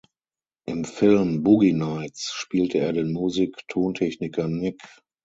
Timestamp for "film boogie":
0.83-1.73